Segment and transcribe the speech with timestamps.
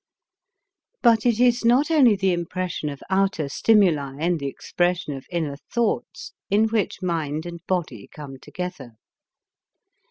[1.03, 5.57] But it is not only the impression of outer stimuli and the expression of inner
[5.71, 8.93] thoughts in which mind and body come together.